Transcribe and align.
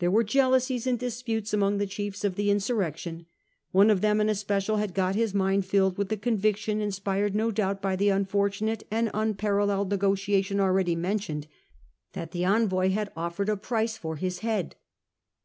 There 0.00 0.10
were 0.10 0.24
jealousies 0.24 0.88
and 0.88 0.98
disputes 0.98 1.54
among 1.54 1.78
the 1.78 1.86
chiefs 1.86 2.24
of 2.24 2.34
the 2.34 2.48
insur 2.48 2.74
rection. 2.78 3.26
One 3.70 3.90
of 3.90 4.00
them 4.00 4.20
in 4.20 4.28
especial 4.28 4.78
had 4.78 4.92
got 4.92 5.14
his 5.14 5.32
mind 5.34 5.66
filled 5.66 5.96
with 5.96 6.08
the 6.08 6.16
conviction, 6.16 6.80
inspired 6.80 7.36
no 7.36 7.52
doubt 7.52 7.80
by 7.80 7.94
the 7.94 8.08
unfortunate 8.08 8.82
and 8.90 9.08
unparalleled 9.14 9.90
negotiation 9.90 10.58
already 10.58 10.96
mentioned, 10.96 11.46
that 12.14 12.32
the 12.32 12.44
envoy 12.44 12.88
had 12.90 13.12
offered 13.16 13.48
a 13.48 13.56
price 13.56 13.96
for 13.96 14.16
his 14.16 14.40
head. 14.40 14.74